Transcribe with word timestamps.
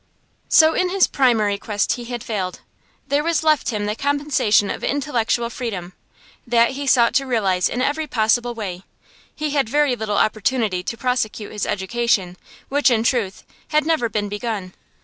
So 0.49 0.73
in 0.73 0.89
his 0.89 1.05
primary 1.05 1.59
quest 1.59 1.91
he 1.93 2.05
had 2.05 2.23
failed. 2.23 2.61
There 3.07 3.23
was 3.23 3.43
left 3.43 3.69
him 3.69 3.85
the 3.85 3.95
compensation 3.95 4.71
of 4.71 4.83
intellectual 4.83 5.51
freedom. 5.51 5.93
That 6.47 6.71
he 6.71 6.87
sought 6.87 7.13
to 7.13 7.27
realize 7.27 7.69
in 7.69 7.83
every 7.83 8.07
possible 8.07 8.55
way. 8.55 8.81
He 9.35 9.51
had 9.51 9.69
very 9.69 9.95
little 9.95 10.17
opportunity 10.17 10.81
to 10.81 10.97
prosecute 10.97 11.51
his 11.51 11.67
education, 11.67 12.35
which, 12.67 12.89
in 12.89 13.03
truth, 13.03 13.43
had 13.67 13.85
never 13.85 14.09
been 14.09 14.27
begun. 14.27 14.73